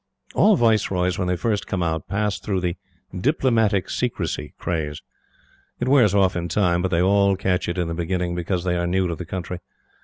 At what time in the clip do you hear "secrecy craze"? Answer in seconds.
3.87-5.03